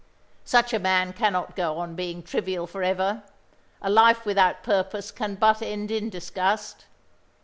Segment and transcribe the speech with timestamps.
[0.45, 3.21] Such a man cannot go on being trivial for ever.
[3.83, 6.85] A life without purpose can but end in disgust.